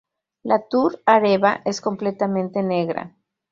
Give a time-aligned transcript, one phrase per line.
[0.51, 3.13] La Tour Areva es completamente negra.